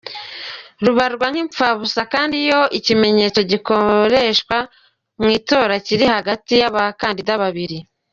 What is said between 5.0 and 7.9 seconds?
mu itora kiri hagati y’abakandida babiri.